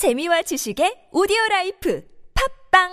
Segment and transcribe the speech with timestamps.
[0.00, 2.02] 재미와 지식의 오디오 라이프
[2.72, 2.88] 팝빵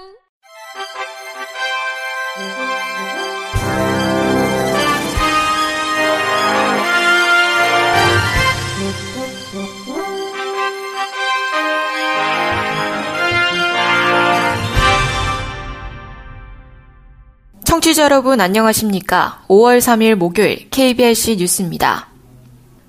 [17.64, 19.46] 청취자 여러분 안녕하십니까?
[19.48, 22.07] 5월 3일 목요일 KBRC 뉴스입니다.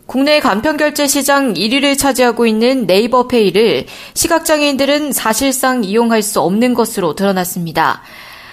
[0.08, 3.84] 국내 간편결제 시장 1위를 차지하고 있는 네이버페이를
[4.14, 8.00] 시각장애인들은 사실상 이용할 수 없는 것으로 드러났습니다.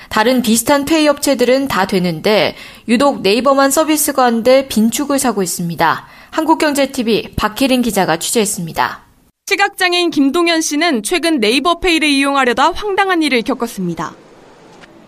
[0.10, 2.55] 다른 비슷한 페이 업체들은 다 되는데
[2.90, 6.08] 유독 네이버만 서비스가 안 돼 빈축을 사고 있습니다.
[6.32, 9.05] 한국경제TV 박혜린 기자가 취재했습니다.
[9.46, 14.13] 시각장애인 김동현 씨는 최근 네이버페이를 이용하려다 황당한 일을 겪었습니다.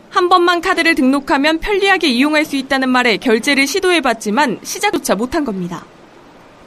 [0.10, 5.84] 한 번만 카드를 등록하면 편리하게 이용할 수 있다는 말에 결제를 시도해봤지만 시작조차 못한 겁니다.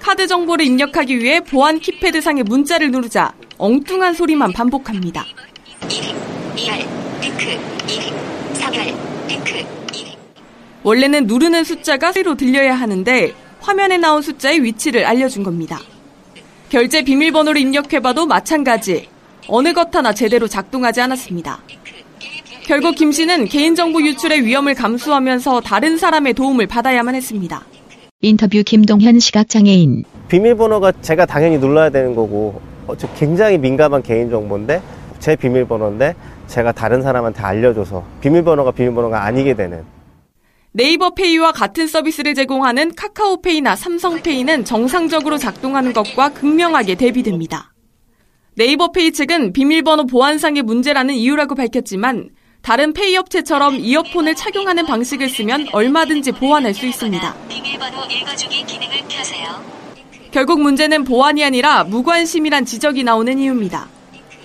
[0.01, 5.25] 카드 정보를 입력하기 위해 보안 키패드 상의 문자를 누르자 엉뚱한 소리만 반복합니다.
[5.83, 5.89] 1,
[6.57, 7.59] 2알, 핑크, 1,
[8.55, 9.67] 3알, 핑크, 1.
[10.83, 15.79] 원래는 누르는 숫자가 소리로 들려야 하는데 화면에 나온 숫자의 위치를 알려준 겁니다.
[16.71, 19.09] 결제 비밀번호를 입력해봐도 마찬가지.
[19.49, 21.61] 어느 것 하나 제대로 작동하지 않았습니다.
[22.63, 27.67] 결국 김 씨는 개인정보 유출의 위험을 감수하면서 다른 사람의 도움을 받아야만 했습니다.
[28.23, 30.05] 인터뷰 김동현 시각장애인.
[30.29, 34.83] 비밀번호가 제가 당연히 눌러야 되는 거고 어, 굉장히 민감한 개인정보인데
[35.19, 36.15] 제 비밀번호인데
[36.47, 39.85] 제가 다른 사람한테 알려줘서 비밀번호가 비밀번호가 아니게 되는
[40.73, 47.73] 네이버 페이와 같은 서비스를 제공하는 카카오페이나 삼성페이는 정상적으로 작동하는 것과 극명하게 대비됩니다.
[48.55, 52.29] 네이버 페이 측은 비밀번호 보안상의 문제라는 이유라고 밝혔지만
[52.63, 57.35] 다른 페이 업체처럼 이어폰을 착용하는 방식을 쓰면 얼마든지 보완할 수 있습니다.
[60.31, 63.89] 결국 문제는 보안이 아니라 무관심이란 지적이 나오는 이유입니다.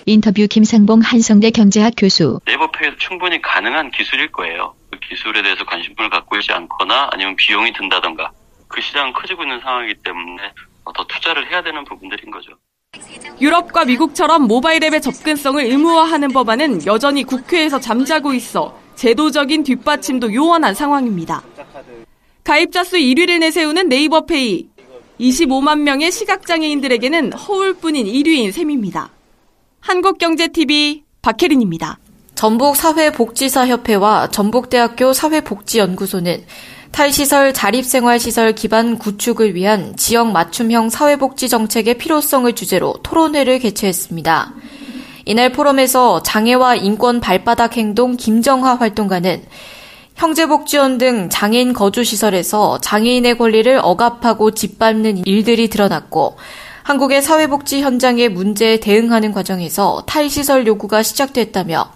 [0.06, 2.40] 인터뷰 김상봉 한성대 경제학 교수.
[2.44, 4.74] 네이버 페이도 충분히 가능한 기술일 거예요.
[4.90, 8.30] 그 기술에 대해서 관심을 갖고 있지 않거나 아니면 비용이 든다던가
[8.68, 10.42] 그 시장은 커지고 있는 상황이기 때문에
[10.94, 12.52] 더 투자를 해야 되는 부분들인 거죠.
[13.40, 21.42] 유럽과 미국처럼 모바일 앱의 접근성을 의무화하는 법안은 여전히 국회에서 잠자고 있어 제도적인 뒷받침도 요원한 상황입니다.
[22.44, 24.68] 가입자 수 1위를 내세우는 네이버페이.
[25.20, 29.10] 25만 명의 시각장애인들에게는 허울뿐인 1위인 셈입니다.
[29.80, 31.98] 한국경제TV 박혜린입니다.
[32.34, 36.44] 전북사회복지사협회와 전북대학교 사회복지연구소는
[36.96, 44.54] 탈시설 자립생활시설 기반 구축을 위한 지역 맞춤형 사회복지 정책의 필요성을 주제로 토론회를 개최했습니다.
[45.26, 49.42] 이날 포럼에서 장애와 인권 발바닥 행동 김정화 활동가는
[50.14, 56.38] 형제복지원 등 장애인 거주시설에서 장애인의 권리를 억압하고 짓밟는 일들이 드러났고
[56.82, 61.90] 한국의 사회복지 현장의 문제에 대응하는 과정에서 탈시설 요구가 시작됐다며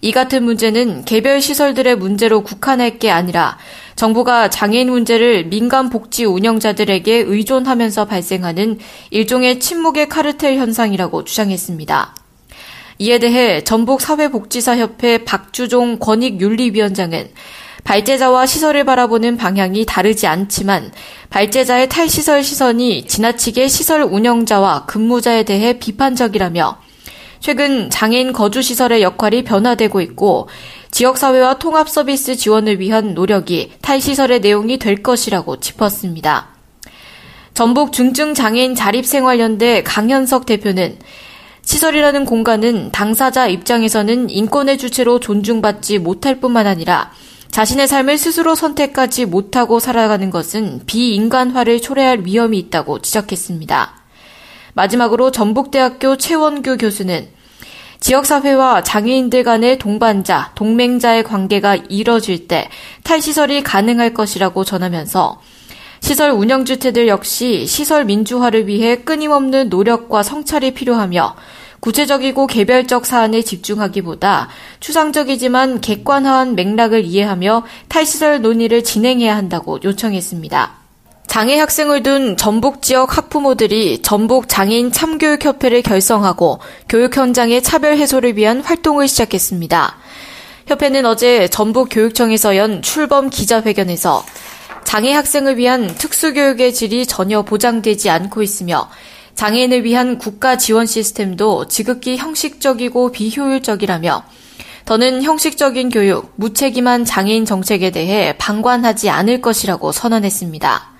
[0.00, 3.58] 이 같은 문제는 개별 시설들의 문제로 국한할 게 아니라
[3.96, 8.78] 정부가 장애인 문제를 민간 복지 운영자들에게 의존하면서 발생하는
[9.10, 12.14] 일종의 침묵의 카르텔 현상이라고 주장했습니다.
[13.00, 17.30] 이에 대해 전북사회복지사협회 박주종 권익윤리위원장은
[17.84, 20.92] 발제자와 시설을 바라보는 방향이 다르지 않지만
[21.30, 26.87] 발제자의 탈시설 시선이 지나치게 시설 운영자와 근무자에 대해 비판적이라며
[27.40, 30.48] 최근 장애인 거주시설의 역할이 변화되고 있고
[30.90, 36.48] 지역사회와 통합 서비스 지원을 위한 노력이 탈시설의 내용이 될 것이라고 짚었습니다.
[37.54, 40.98] 전북 중증장애인 자립생활연대 강현석 대표는
[41.62, 47.10] 시설이라는 공간은 당사자 입장에서는 인권의 주체로 존중받지 못할 뿐만 아니라
[47.50, 53.97] 자신의 삶을 스스로 선택하지 못하고 살아가는 것은 비인간화를 초래할 위험이 있다고 지적했습니다.
[54.78, 57.26] 마지막으로 전북대학교 최원규 교수는
[57.98, 62.68] 지역사회와 장애인들 간의 동반자, 동맹자의 관계가 이뤄질 때
[63.02, 65.40] 탈시설이 가능할 것이라고 전하면서
[65.98, 71.34] 시설 운영주체들 역시 시설 민주화를 위해 끊임없는 노력과 성찰이 필요하며
[71.80, 74.48] 구체적이고 개별적 사안에 집중하기보다
[74.78, 80.77] 추상적이지만 객관화한 맥락을 이해하며 탈시설 논의를 진행해야 한다고 요청했습니다.
[81.28, 86.58] 장애 학생을 둔 전북 지역 학부모들이 전북 장애인 참교육협회를 결성하고
[86.88, 89.96] 교육 현장의 차별 해소를 위한 활동을 시작했습니다.
[90.66, 94.24] 협회는 어제 전북 교육청에서 연 출범 기자회견에서
[94.84, 98.88] 장애 학생을 위한 특수교육의 질이 전혀 보장되지 않고 있으며
[99.34, 104.24] 장애인을 위한 국가 지원 시스템도 지극히 형식적이고 비효율적이라며
[104.86, 110.97] 더는 형식적인 교육, 무책임한 장애인 정책에 대해 방관하지 않을 것이라고 선언했습니다.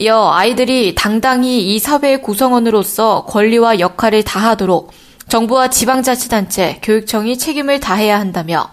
[0.00, 4.92] 이어 아이들이 당당히 이 사회의 구성원으로서 권리와 역할을 다하도록
[5.28, 8.70] 정부와 지방자치단체, 교육청이 책임을 다해야 한다며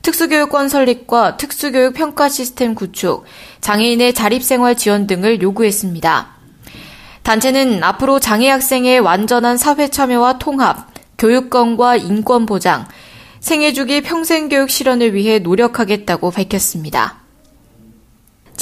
[0.00, 3.24] 특수교육권 설립과 특수교육 평가 시스템 구축,
[3.60, 6.28] 장애인의 자립생활 지원 등을 요구했습니다.
[7.22, 10.88] 단체는 앞으로 장애 학생의 완전한 사회 참여와 통합,
[11.18, 12.88] 교육권과 인권 보장,
[13.40, 17.21] 생애주기 평생교육 실현을 위해 노력하겠다고 밝혔습니다.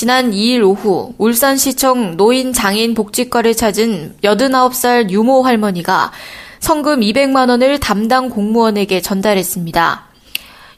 [0.00, 6.10] 지난 2일 오후 울산시청 노인장애인 복지과를 찾은 89살 유모 할머니가
[6.58, 10.06] 성금 200만 원을 담당 공무원에게 전달했습니다.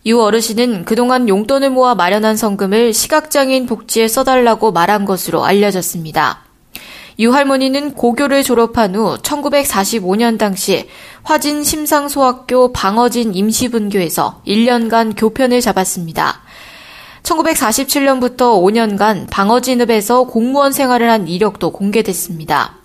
[0.06, 6.40] 유 어르신은 그동안 용돈을 모아 마련한 성금을 시각장애인 복지에 써달라고 말한 것으로 알려졌습니다.
[7.20, 10.88] 유 할머니는 고교를 졸업한 후 1945년 당시
[11.22, 16.42] 화진 심상소학교 방어진 임시분교에서 1년간 교편을 잡았습니다.
[17.22, 22.76] 1947년부터 5년간 방어진읍에서 공무원 생활을 한 이력도 공개됐습니다.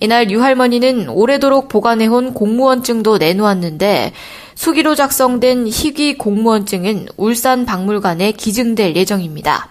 [0.00, 4.12] 이날 유 할머니는 오래도록 보관해온 공무원증도 내놓았는데
[4.54, 9.68] 수기로 작성된 희귀 공무원증은 울산 박물관에 기증될 예정입니다.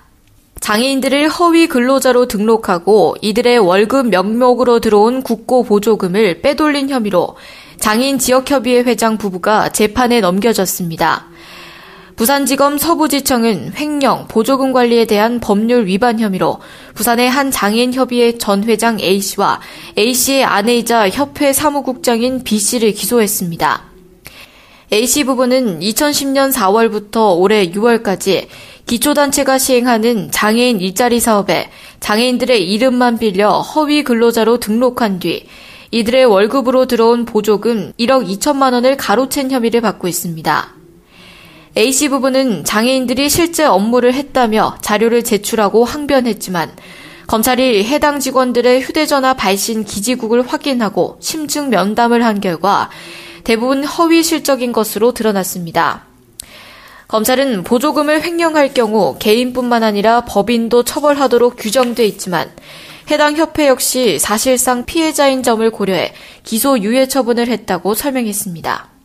[0.59, 7.37] 장애인들을 허위 근로자로 등록하고 이들의 월급 명목으로 들어온 국고 보조금을 빼돌린 혐의로
[7.79, 11.27] 장애인 지역협의회 회장 부부가 재판에 넘겨졌습니다.
[12.19, 16.59] 부산지검 서부지청은 횡령, 보조금 관리에 대한 법률 위반 혐의로
[16.93, 19.61] 부산의 한 장애인협의회 전 회장 A씨와
[19.97, 23.83] A씨의 아내이자 협회 사무국장인 B씨를 기소했습니다.
[24.91, 28.47] A씨 부부는 2010년 4월부터 올해 6월까지
[28.85, 31.69] 기초단체가 시행하는 장애인 일자리 사업에
[32.01, 35.45] 장애인들의 이름만 빌려 허위 근로자로 등록한 뒤
[35.91, 40.78] 이들의 월급으로 들어온 보조금 1억 2천만 원을 가로챈 혐의를 받고 있습니다.
[41.77, 46.71] A씨 부부는 장애인들이 실제 업무를 했다며 자료를 제출하고 항변했지만
[47.27, 52.89] 검찰이 해당 직원들의 휴대전화 발신 기지국을 확인하고 심증 면담을 한 결과
[53.43, 56.05] 대부분 허위 실적인 것으로 드러났습니다.
[57.07, 62.51] 검찰은 보조금을 횡령할 경우 개인뿐만 아니라 법인도 처벌하도록 규정돼 있지만
[63.09, 66.13] 해당 협회 역시 사실상 피해자인 점을 고려해
[66.43, 68.98] 기소 유예 처분을 했다고 설명했습니다.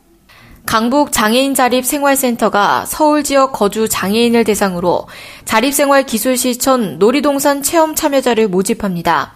[0.66, 5.06] 강북 장애인 자립 생활센터가 서울 지역 거주 장애인을 대상으로
[5.44, 9.34] 자립생활 기술 실천 놀이동산 체험 참여자를 모집합니다.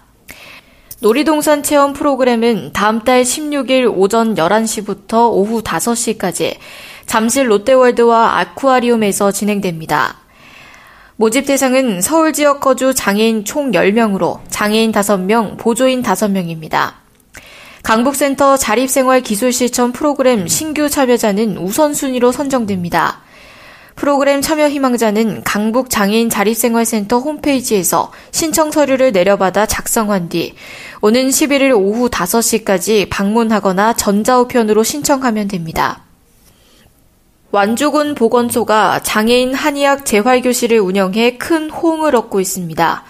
[1.00, 6.56] 놀이동산 체험 프로그램은 다음 달 16일 오전 11시부터 오후 5시까지
[7.06, 10.16] 잠실 롯데월드와 아쿠아리움에서 진행됩니다.
[11.16, 17.07] 모집 대상은 서울 지역 거주 장애인 총 10명으로 장애인 5명, 보조인 5명입니다.
[17.88, 23.22] 강북센터 자립생활 기술실천 프로그램 신규 참여자는 우선순위로 선정됩니다.
[23.96, 30.54] 프로그램 참여 희망자는 강북 장애인 자립생활센터 홈페이지에서 신청 서류를 내려받아 작성한 뒤
[31.00, 36.04] 오는 11일 오후 5시까지 방문하거나 전자우편으로 신청하면 됩니다.
[37.52, 43.04] 완주군 보건소가 장애인 한의학 재활교실을 운영해 큰 호응을 얻고 있습니다.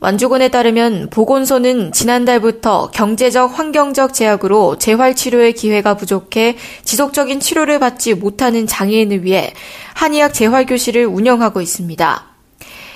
[0.00, 9.24] 완주군에 따르면 보건소는 지난달부터 경제적 환경적 제약으로 재활치료의 기회가 부족해 지속적인 치료를 받지 못하는 장애인을
[9.24, 9.52] 위해
[9.92, 12.24] 한의학 재활교실을 운영하고 있습니다.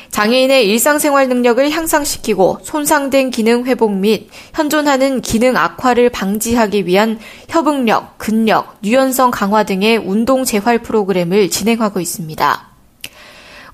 [0.09, 7.19] 장애인의 일상생활 능력을 향상시키고 손상된 기능 회복 및 현존하는 기능 악화를 방지하기 위한
[7.49, 12.74] 협응력, 근력, 유연성 강화 등의 운동 재활 프로그램을 진행하고 있습니다.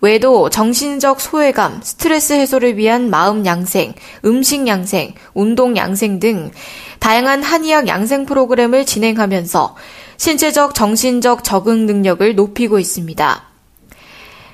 [0.01, 3.93] 외에도 정신적 소외감, 스트레스 해소를 위한 마음 양생,
[4.25, 6.51] 음식 양생, 운동 양생 등
[6.99, 9.77] 다양한 한의학 양생 프로그램을 진행하면서
[10.17, 13.45] 신체적, 정신적 적응 능력을 높이고 있습니다.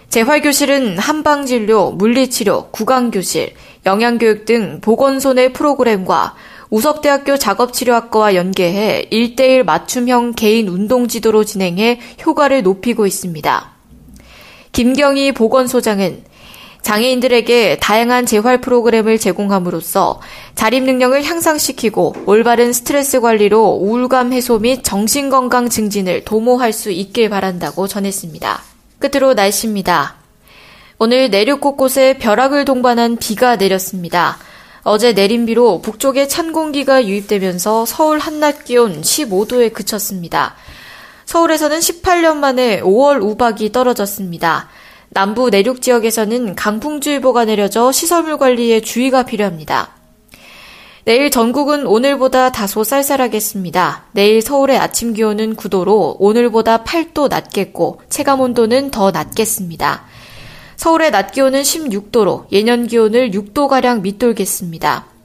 [0.09, 6.35] 재활교실은 한방진료, 물리치료, 구강교실, 영양교육 등 보건소 내 프로그램과
[6.71, 13.76] 우섭대학교 작업치료학과와 연계해 1대1 맞춤형 개인 운동 지도로 진행해 효과를 높이고 있습니다.
[14.77, 16.23] 김경희 보건소장은
[16.83, 20.21] 장애인들에게 다양한 재활 프로그램을 제공함으로써
[20.55, 27.89] 자립 능력을 향상시키고 올바른 스트레스 관리로 우울감 해소 및 정신건강 증진을 도모할 수 있길 바란다고
[27.89, 28.63] 전했습니다.
[28.99, 30.17] 끝으로 날씨입니다.
[30.99, 34.37] 오늘 내륙 곳곳에 벼락을 동반한 비가 내렸습니다.
[34.83, 40.55] 어제 내린 비로 북쪽에 찬 공기가 유입되면서 서울 한낮 기온 15도에 그쳤습니다.
[41.27, 44.69] 서울에서는 18년 만에 5월 우박이 떨어졌습니다.
[45.11, 49.91] 남부 내륙 지역에서는 강풍주의보가 내려져 시설물 관리에 주의가 필요합니다.
[51.05, 54.07] 내일 전국은 오늘보다 다소 쌀쌀하겠습니다.
[54.13, 60.05] 내일 서울의 아침 기온은 9도로 오늘보다 8도 낮겠고 체감 온도는 더 낮겠습니다.
[60.77, 65.16] 서울의 낮 기온은 16도로 예년 기온을 6도가량 밑돌겠습니다.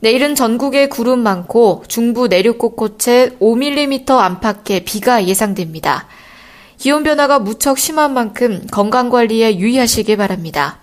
[0.00, 6.06] 내일은 전국에 구름 많고 중부 내륙 곳곳에 5mm 안팎의 비가 예상됩니다.
[6.76, 10.78] 기온 변화가 무척 심한 만큼 건강관리에 유의하시길 바랍니다.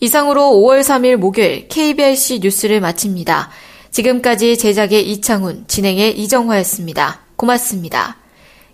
[0.00, 3.50] 이상으로 5월 3일 목요일 KBRC 뉴스를 마칩니다.
[3.90, 7.22] 지금까지 제작의 이창훈, 진행의 이정화였습니다.
[7.36, 8.16] 고맙습니다.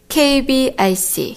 [0.08, 1.36] KBRC